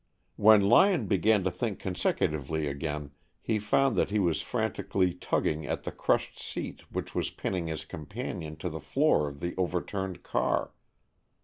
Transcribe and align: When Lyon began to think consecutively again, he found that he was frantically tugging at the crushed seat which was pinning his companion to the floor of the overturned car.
When 0.35 0.67
Lyon 0.67 1.05
began 1.05 1.43
to 1.43 1.51
think 1.51 1.77
consecutively 1.77 2.65
again, 2.65 3.11
he 3.39 3.59
found 3.59 3.95
that 3.97 4.09
he 4.09 4.17
was 4.17 4.41
frantically 4.41 5.13
tugging 5.13 5.67
at 5.67 5.83
the 5.83 5.91
crushed 5.91 6.39
seat 6.41 6.81
which 6.91 7.13
was 7.13 7.29
pinning 7.29 7.67
his 7.67 7.85
companion 7.85 8.55
to 8.55 8.69
the 8.69 8.79
floor 8.81 9.27
of 9.29 9.41
the 9.41 9.53
overturned 9.59 10.23
car. 10.23 10.71